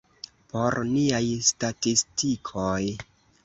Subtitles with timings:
[0.53, 1.21] Por niaj
[1.51, 2.83] statistikoj.